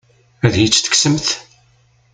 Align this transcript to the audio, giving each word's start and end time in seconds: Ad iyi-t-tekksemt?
Ad 0.45 0.55
iyi-t-tekksemt? 0.57 1.27